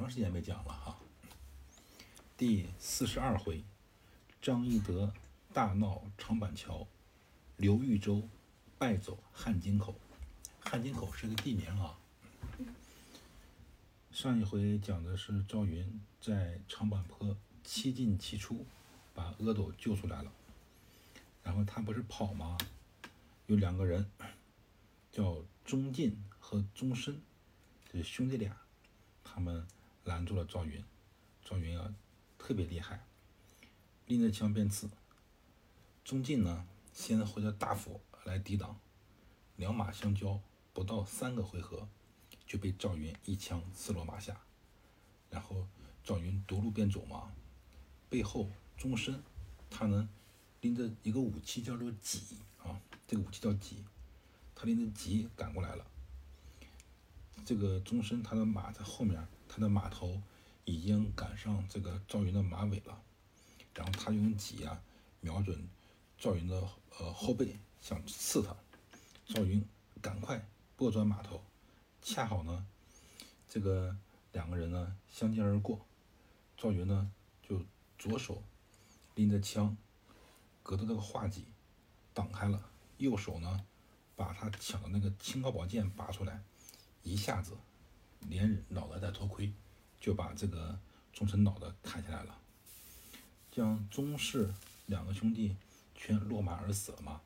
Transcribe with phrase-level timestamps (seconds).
[0.00, 0.96] 长时间没讲了哈。
[2.34, 3.62] 第四十二回，
[4.40, 5.12] 张翼德
[5.52, 6.86] 大闹长板桥，
[7.58, 8.26] 刘豫州
[8.78, 9.94] 败走汉津口。
[10.58, 11.98] 汉津口是个地名啊。
[14.10, 18.64] 上一回讲的是赵云在长坂坡七进七出，
[19.12, 20.32] 把阿斗救出来了。
[21.42, 22.56] 然后他不是跑吗？
[23.48, 24.10] 有两个人，
[25.12, 27.20] 叫钟进和钟深，
[27.92, 28.56] 这是兄弟俩，
[29.22, 29.66] 他们
[30.04, 30.84] 拦住了赵云。
[31.44, 31.94] 赵云啊，
[32.38, 33.04] 特别厉害，
[34.06, 34.88] 拎着枪便刺。
[36.04, 38.78] 钟进呢，先挥着大斧来抵挡，
[39.56, 40.40] 两马相交，
[40.72, 41.88] 不到三个回合，
[42.46, 44.40] 就被赵云一枪刺落马下。
[45.28, 45.66] 然后
[46.02, 47.32] 赵云夺路便走嘛，
[48.08, 49.22] 背后钟深，
[49.68, 50.08] 他呢
[50.60, 53.84] 拎着一个武器叫做戟啊，这个武器叫戟，
[54.54, 55.86] 他拎着戟赶过来了。
[57.44, 60.22] 这个钟深他的马在后面，他的马头
[60.64, 63.02] 已经赶上这个赵云的马尾了，
[63.74, 64.80] 然后他用戟啊
[65.20, 65.68] 瞄准
[66.16, 66.56] 赵云的
[66.98, 68.54] 呃后背，想刺他。
[69.26, 69.64] 赵云
[70.00, 71.42] 赶快拨转马头，
[72.00, 72.64] 恰好呢，
[73.48, 73.96] 这个
[74.32, 75.84] 两个人呢相见而过，
[76.56, 77.10] 赵云呢
[77.42, 77.60] 就
[77.98, 78.44] 左手
[79.16, 79.76] 拎着枪，
[80.62, 81.46] 隔着这个画戟
[82.14, 83.66] 挡开了，右手呢
[84.14, 86.40] 把他抢的那个青高宝剑拔出来，
[87.02, 87.56] 一下子
[88.28, 89.52] 连脑袋带头盔
[89.98, 90.78] 就把这个
[91.12, 92.38] 忠臣脑袋砍下来了，
[93.50, 94.52] 将钟氏
[94.86, 95.56] 两个兄弟
[95.94, 97.20] 全落马而死了嘛。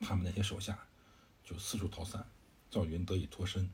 [0.00, 0.78] 他们那些手下
[1.44, 2.26] 就四处逃散，
[2.70, 3.68] 赵云得以脱身，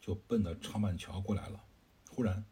[0.00, 1.62] 就奔着长板桥过来了。
[2.10, 2.44] 忽然，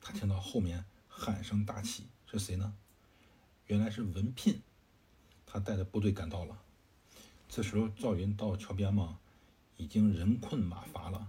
[0.00, 2.74] 他听到后面喊声大起，是谁呢？
[3.66, 4.60] 原来是文聘，
[5.46, 6.60] 他带着部队赶到了。
[7.48, 9.20] 这时候赵云到桥边嘛，
[9.76, 11.28] 已经人困马乏了，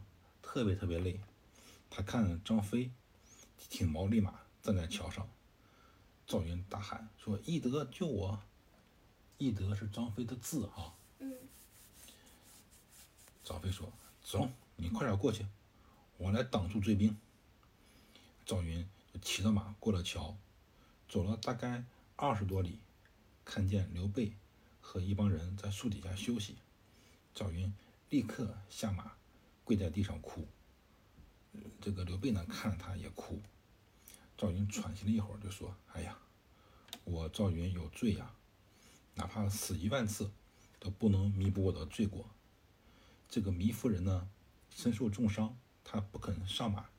[0.53, 1.17] 特别特别累。
[1.89, 2.91] 他看张飞
[3.69, 5.25] 挺毛立马站在桥上，
[6.27, 8.37] 赵云大喊说：“翼德救我！”
[9.39, 10.93] 翼德是张飞的字啊。
[11.19, 11.33] 嗯
[13.45, 13.89] 张飞说
[14.21, 15.45] ：“走，你快点过去，
[16.17, 17.17] 我来挡住追兵。”
[18.45, 20.35] 赵云就骑着马过了桥，
[21.07, 21.85] 走了大概
[22.17, 22.79] 二十多里，
[23.45, 24.33] 看见刘备
[24.81, 26.57] 和一帮人在树底下休息。
[27.33, 27.73] 赵云
[28.09, 29.13] 立刻下马，
[29.71, 30.45] 跪在地上哭。
[31.79, 33.41] 这个刘备呢，看着他也哭。
[34.37, 36.17] 赵云喘息了一会儿，就说：“哎呀，
[37.05, 38.35] 我赵云有罪呀，
[39.15, 40.29] 哪怕死一万次，
[40.77, 42.29] 都不能弥补我的罪过。”
[43.29, 44.27] 这个糜夫人呢，
[44.75, 46.89] 身受重伤，她不肯上马，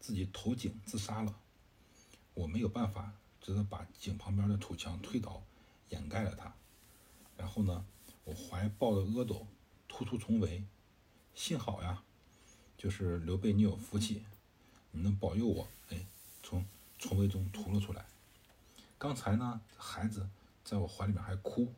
[0.00, 1.38] 自己投井自杀了。
[2.32, 5.42] 我没有办法，只得把井旁边的土墙推倒，
[5.90, 6.54] 掩盖了她。
[7.36, 7.84] 然后呢，
[8.24, 9.46] 我怀抱着阿斗，
[9.86, 10.64] 突突重围。
[11.34, 12.04] 幸好呀，
[12.76, 14.22] 就是刘备，你有福气，
[14.90, 16.04] 你能保佑我，哎，
[16.42, 16.64] 从
[16.98, 18.04] 重围中突了出来。
[18.98, 20.28] 刚才呢，孩子
[20.64, 21.72] 在我怀里面还哭，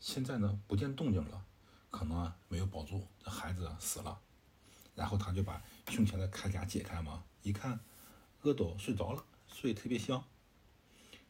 [0.00, 1.44] 现在呢，不见动静了。
[1.90, 4.18] 可能啊没有保住，这孩子啊死了，
[4.94, 7.80] 然后他就把胸前的铠甲解开嘛，一看
[8.42, 10.24] 阿斗睡着了，睡特别香。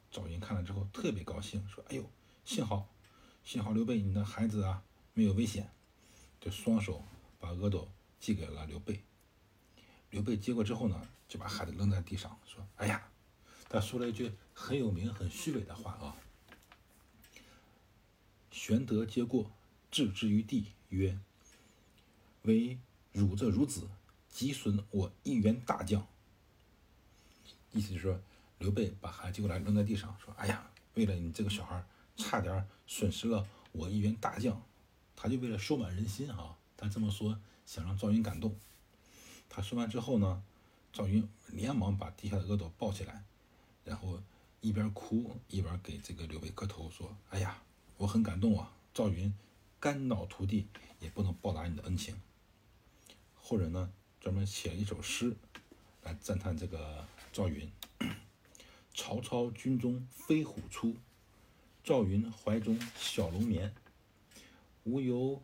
[0.09, 2.09] 赵云看了之后特别高兴，说：“哎呦，
[2.45, 2.87] 幸好，
[3.43, 5.69] 幸好刘备你的孩子啊没有危险。”
[6.39, 7.03] 就双手
[7.39, 7.89] 把阿斗
[8.23, 9.03] 寄给了刘备。
[10.09, 13.05] 刘备接过之后呢，就把孩子扔在地上，说：“哎呀！”
[13.67, 16.15] 他说了一句很有名、很虚伪的话啊
[18.49, 19.51] ：“玄德接过。”
[19.91, 21.19] 置之于地，曰
[22.43, 22.79] ：“唯
[23.11, 23.89] 汝这孺子，
[24.29, 26.07] 即损我一员大将。”
[27.73, 28.21] 意思就是说，
[28.57, 31.85] 刘备把孩子接过来扔在地上，说：“哎呀，为了你这个小孩，
[32.15, 34.59] 差点损失了我一员大将。”
[35.13, 38.55] 他就为了收买人心啊，他这么说，想让赵云感动。
[39.49, 40.43] 他说完之后呢，
[40.91, 43.23] 赵云连忙把地下的阿斗抱起来，
[43.83, 44.21] 然后
[44.61, 47.61] 一边哭一边给这个刘备磕头，说：“哎呀，
[47.97, 49.33] 我很感动啊，赵云。”
[49.83, 50.65] 肝脑涂地
[51.01, 52.15] 也不能报答你的恩情。
[53.35, 53.91] 后人呢
[54.21, 55.35] 专门写了一首诗
[56.03, 57.69] 来赞叹这个赵云：
[58.93, 60.95] 曹操军中飞虎出，
[61.83, 63.75] 赵云怀中小龙眠。
[64.85, 65.43] 无由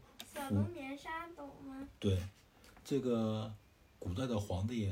[0.49, 1.87] 小龙眠沙懂吗？
[1.99, 2.19] 对，
[2.83, 3.53] 这个
[3.99, 4.91] 古代的皇帝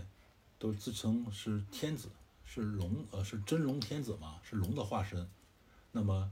[0.60, 2.10] 都自称是天子，
[2.46, 5.28] 是龙呃是真龙天子嘛，是龙的化身。
[5.92, 6.32] 那么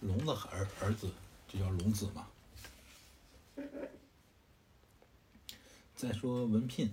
[0.00, 1.08] 龙的儿儿子
[1.46, 2.26] 就叫龙子嘛。
[5.94, 6.92] 再说文聘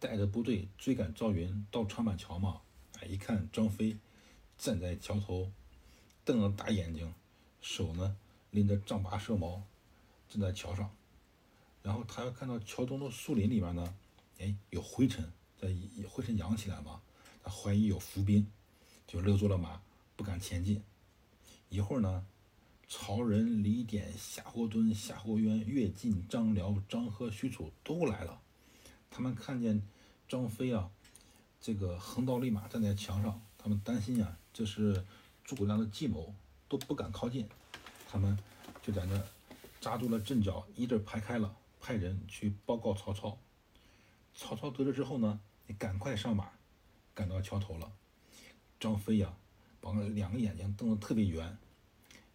[0.00, 2.62] 带着部队追赶赵云到长板桥嘛，
[2.98, 3.96] 哎，一看张飞
[4.58, 5.52] 站在桥头，
[6.24, 7.14] 瞪着大眼睛，
[7.60, 8.16] 手呢
[8.50, 9.62] 拎着丈八蛇矛，
[10.28, 10.90] 正在桥上。
[11.82, 13.94] 然后他要看到桥东的树林里面呢，
[14.38, 15.24] 哎，有灰尘，
[15.60, 15.68] 在
[16.08, 17.00] 灰尘扬起来嘛，
[17.42, 18.46] 他怀疑有伏兵，
[19.06, 19.80] 就勒住了马，
[20.16, 20.82] 不敢前进。
[21.68, 22.26] 一会儿呢，
[22.88, 28.40] 曹仁、李典、夏侯惇、夏侯渊、乐进、张辽、张合、许褚都来了。
[29.10, 29.80] 他们看见
[30.28, 30.90] 张飞啊，
[31.60, 35.04] 这个横刀立马站在墙上，他们担心啊，这是
[35.44, 36.34] 诸葛亮的计谋，
[36.68, 37.48] 都不敢靠近。
[38.08, 38.36] 他们
[38.82, 39.22] 就在那
[39.86, 43.38] 扎住了阵脚，一字排开了，派人去报告曹操。
[44.34, 45.38] 曹操得知之后呢，
[45.68, 46.50] 你赶快上马，
[47.14, 47.92] 赶到桥头了。
[48.80, 49.36] 张飞呀，
[49.80, 51.56] 把两个眼睛瞪得特别圆，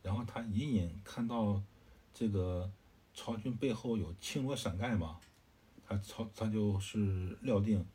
[0.01, 1.61] 然后他隐隐看到
[2.13, 2.71] 这个
[3.13, 5.19] 曹军背后有青罗伞盖嘛，
[5.85, 7.85] 他曹他就是料定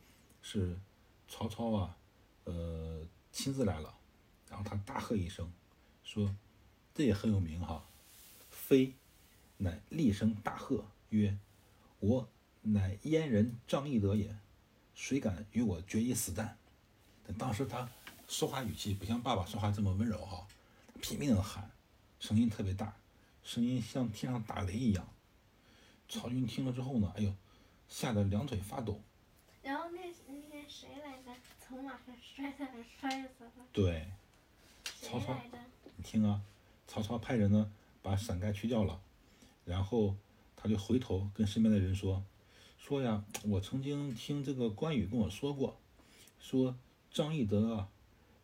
[0.43, 0.79] 是
[1.29, 1.97] 曹操啊，
[2.45, 3.97] 呃亲自来了，
[4.51, 5.51] 然后他大喝一声，
[6.05, 6.37] 说
[6.93, 7.89] 这也很有名哈，
[8.51, 8.93] 飞
[9.59, 11.37] 乃厉声大喝曰
[12.01, 12.29] ：“我。”
[12.69, 14.37] 乃燕人张翼德也，
[14.93, 16.59] 谁敢与我决一死战？
[17.25, 17.89] 但当时他
[18.27, 20.45] 说话语气不像爸爸说话这么温柔哈，
[21.01, 21.71] 拼命的喊，
[22.19, 22.97] 声音特别大，
[23.45, 25.09] 声音像天上打雷一样。
[26.09, 27.33] 曹军听了之后呢，哎呦，
[27.89, 29.01] 吓得两腿发抖。
[29.63, 31.33] 然后那那个谁来着？
[31.61, 33.53] 从马上摔下来摔死了。
[33.73, 34.09] 对，
[35.03, 35.41] 曹操，
[35.97, 36.43] 你听啊，
[36.89, 37.71] 曹操派人呢
[38.03, 39.01] 把伞盖去掉了，
[39.67, 40.17] 然后
[40.57, 42.25] 他就回头跟身边的人说。
[42.79, 45.79] 说呀，我曾经听这个关羽跟我说过，
[46.39, 46.79] 说
[47.11, 47.89] 张翼德啊，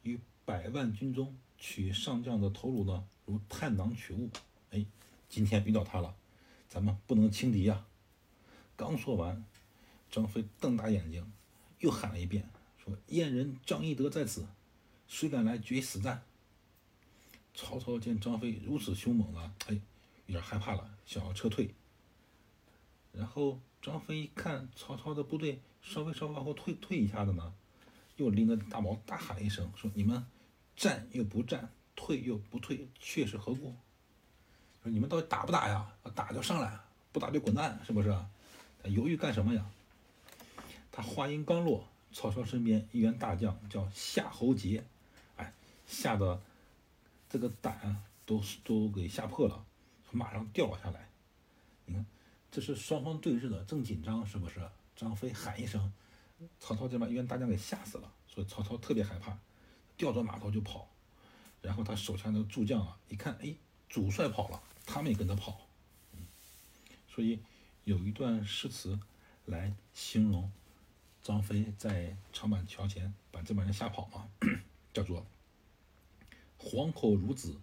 [0.02, 4.28] 于百万军中取上将的头颅呢，如探囊取物。
[4.70, 4.84] 哎，
[5.28, 6.16] 今天遇到他了，
[6.68, 7.86] 咱们不能轻敌呀！
[8.74, 9.44] 刚说完，
[10.10, 11.30] 张飞瞪大眼睛，
[11.78, 12.50] 又喊了一遍，
[12.82, 14.48] 说：“燕人张翼德在此，
[15.06, 16.24] 谁敢来决一死战？”
[17.54, 19.78] 曹操见张飞如此凶猛呢，哎，
[20.32, 21.74] 有点害怕了，想要撤退，
[23.12, 23.60] 然后。
[23.82, 27.52] 张飞一看曹操的部队稍微稍微往后退退一下子呢，
[28.14, 30.24] 又拎着大矛大喊一声说：“你们
[30.76, 33.74] 战又不战，退又不退，却是何故？
[34.84, 35.92] 说你们到底打不打呀？
[36.14, 36.78] 打就上来，
[37.10, 38.16] 不打就滚蛋，是不是？
[38.84, 39.68] 犹豫干什么呀？”
[40.92, 44.84] 他话音刚落，曹操身边一员大将叫夏侯杰，
[45.38, 45.52] 哎，
[45.88, 46.40] 吓得
[47.28, 49.64] 这个胆都都给吓破了，
[50.12, 51.08] 马上掉了下来。
[51.86, 52.06] 你看。
[52.54, 54.60] 这是双方对峙的，正紧张，是不是？
[54.94, 55.90] 张飞喊一声，
[56.60, 59.38] 曹操就把一员大将给吓死了，所以曹操特别害怕，
[59.96, 60.86] 调转马头就跑。
[61.62, 63.54] 然后他手下的诸将啊，一看，哎，
[63.88, 65.66] 主帅跑了，他们也跟着跑。
[67.08, 67.40] 所以
[67.84, 69.00] 有一段诗词
[69.46, 70.52] 来形容
[71.22, 74.28] 张飞在长板桥前把这帮人吓跑嘛，
[74.92, 75.24] 叫做
[76.58, 77.58] “黄口孺子，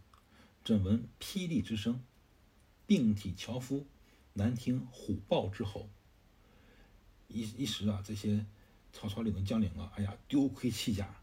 [0.65, 2.01] 怎闻霹雳之声？
[2.89, 3.85] 并体樵夫。”
[4.33, 5.89] 难听虎豹之吼，
[7.27, 8.45] 一一时啊，这些
[8.93, 11.13] 曹操领的将领啊，哎呀，丢盔弃甲，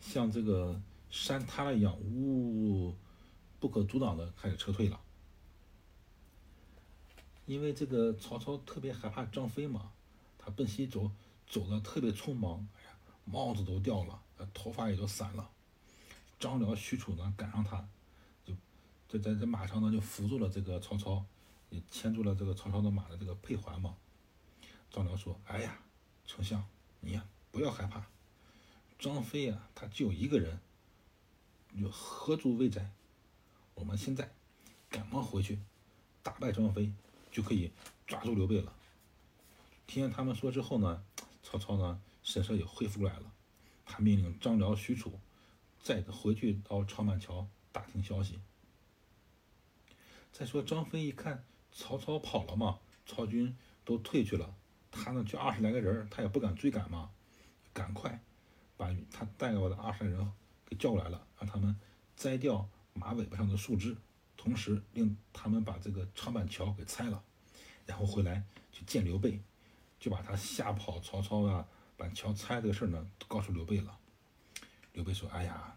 [0.00, 0.78] 像这个
[1.08, 2.94] 山塌了一样，呜，
[3.58, 5.00] 不可阻挡的开始撤退了。
[7.46, 9.92] 因为这个曹操特别害怕张飞嘛，
[10.36, 11.10] 他奔西走，
[11.48, 12.90] 走的特别匆忙，哎呀，
[13.24, 14.20] 帽子都掉了，
[14.52, 15.48] 头发也都散了。
[16.38, 17.88] 张辽、许褚呢，赶上他，
[19.12, 21.24] 这在这马上呢，就扶住了这个曹操。
[21.72, 23.96] 也牵住了这个曹操的马的这个佩环嘛。
[24.90, 25.78] 张辽说：“哎呀，
[26.26, 26.62] 丞相，
[27.00, 28.04] 你呀不要害怕，
[28.98, 30.60] 张飞呀他就一个人，
[31.72, 32.92] 有何足为哉？
[33.72, 34.34] 我们现在
[34.90, 35.60] 赶忙回去，
[36.22, 36.92] 打败张飞，
[37.30, 37.72] 就可以
[38.06, 38.70] 抓住刘备了。”
[39.88, 41.02] 听见他们说之后呢，
[41.42, 43.32] 曹操呢神色也恢复过来了，
[43.86, 45.18] 他命令张辽、许褚
[45.82, 48.38] 再回去到长板桥打听消息。
[50.32, 51.44] 再说张飞一看。
[51.74, 54.54] 曹操跑了嘛，曹军都退去了，
[54.90, 57.10] 他呢就二十来个人，他也不敢追赶嘛，
[57.72, 58.20] 赶快
[58.76, 60.32] 把他带过的二十来人
[60.66, 61.74] 给叫过来了，让他们
[62.14, 63.96] 摘掉马尾巴上的树枝，
[64.36, 67.24] 同时令他们把这个长板桥给拆了，
[67.86, 69.40] 然后回来去见刘备，
[69.98, 73.98] 就把他吓跑曹操啊，把桥拆这个事儿呢告诉刘备了。
[74.92, 75.74] 刘备说：“哎呀，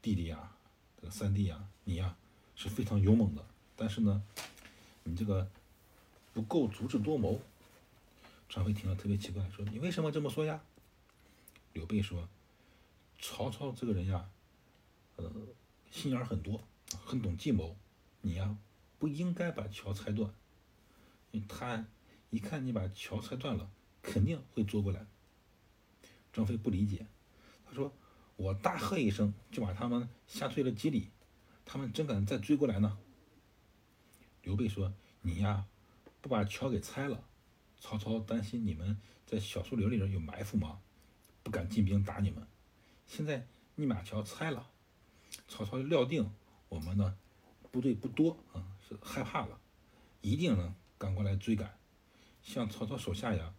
[0.00, 0.56] 弟弟呀，
[0.96, 2.16] 这个三弟呀，你呀
[2.56, 3.44] 是非常勇猛的，
[3.76, 4.22] 但是呢。”
[5.06, 5.46] 你这个
[6.32, 7.38] 不够足智多谋。
[8.48, 10.62] 张飞听了特别奇怪，说：“你为什么这么说呀？”
[11.74, 12.26] 刘备说
[13.20, 14.26] ：“曹操这个人呀，
[15.16, 15.30] 呃，
[15.90, 16.58] 心眼很多，
[17.04, 17.76] 很懂计谋。
[18.22, 18.56] 你呀，
[18.98, 20.32] 不应该把桥拆断。
[21.46, 21.84] 他
[22.30, 25.04] 一看你把桥拆断了，肯定会捉过来。”
[26.32, 27.06] 张飞不理解，
[27.66, 27.92] 他说
[28.36, 31.10] ：“我大喝一声，就把他们吓退了几里，
[31.66, 32.96] 他们真敢再追过来呢？”
[34.44, 35.66] 刘备说：“你呀，
[36.20, 37.24] 不把桥给拆了，
[37.80, 40.80] 曹操担心你们在小树林里边有埋伏吗？
[41.42, 42.46] 不敢进兵打你们。
[43.06, 44.70] 现在你把桥拆了，
[45.48, 46.30] 曹操料定
[46.68, 47.16] 我们呢
[47.70, 49.58] 部队不多啊，是害怕了，
[50.20, 51.78] 一定呢赶过来追赶。
[52.42, 53.54] 像曹操手下呀，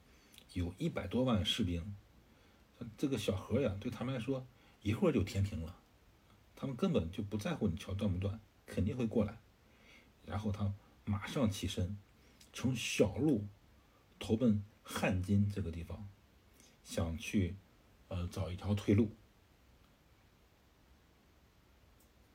[0.53, 1.95] 有一百多万士兵，
[2.97, 4.45] 这个小河呀，对他们来说
[4.83, 5.75] 一会儿就填平了，
[6.55, 9.39] 他们根本就不在乎你桥断不断，肯定会过来。
[10.25, 10.73] 然后他
[11.05, 11.97] 马上起身，
[12.51, 13.45] 从小路
[14.19, 16.07] 投奔汉津这个地方，
[16.83, 17.55] 想去
[18.07, 19.11] 呃找一条退路。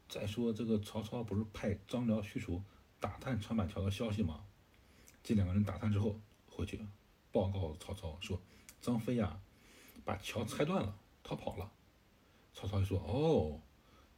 [0.09, 2.63] 再说这个曹操不是派张辽、许褚
[2.99, 4.45] 打探长板桥的消息吗？
[5.23, 6.19] 这两个人打探之后
[6.49, 6.81] 回去
[7.31, 8.41] 报告曹操说，
[8.81, 9.41] 张飞呀
[10.05, 11.71] 把桥拆断了，逃跑了。
[12.53, 13.61] 曹操就说：“哦，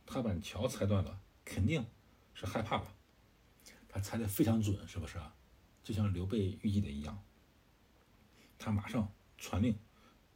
[0.06, 1.84] 他把桥拆断了，肯定
[2.32, 2.94] 是害怕了。
[3.92, 5.32] 他猜的非常准，是不是啊？
[5.84, 7.22] 就像刘备预计的一样。
[8.58, 9.76] 他马上传令，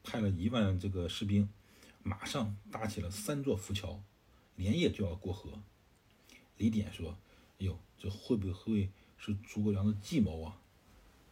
[0.05, 1.49] 派了一万这个士兵，
[2.05, 4.01] 马上搭起了三座浮桥。”
[4.57, 5.63] 连夜就要过河，
[6.57, 7.19] 李典说
[7.61, 10.63] ：“哎呦，这会不会是诸葛亮的计谋啊？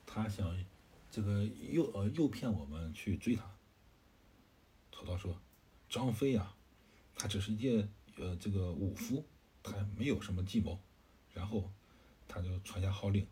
[0.05, 0.63] 他想
[1.11, 3.51] 这个诱呃诱骗我们去追他。”
[4.93, 5.41] 曹操说
[5.89, 6.55] ：“张飞呀，
[7.15, 9.25] 他只是一介呃这个武夫，
[9.63, 10.79] 他没有什么计谋。”
[11.33, 11.73] 然后
[12.29, 13.27] 他就传下号令，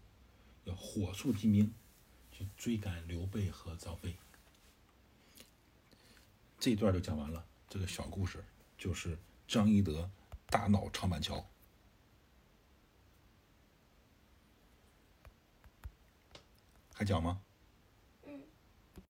[0.65, 1.73] 要火速进兵
[2.31, 4.17] 去追赶刘备和张飞。
[6.59, 8.45] 这一段就讲完了，这个小故事
[8.79, 9.19] 就是。
[9.49, 10.11] 张翼德
[10.47, 11.45] 大闹长板桥，
[16.95, 17.43] 还讲吗？